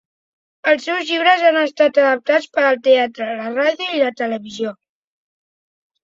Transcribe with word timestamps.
Els 0.69 0.85
seus 0.87 1.09
llibres 1.09 1.41
han 1.49 1.57
estat 1.63 1.99
adaptats 2.03 2.47
per 2.55 2.63
al 2.69 2.79
teatre, 2.87 3.27
la 3.41 3.51
ràdio 3.59 3.91
i 3.97 4.01
la 4.05 4.09
televisió. 4.23 4.73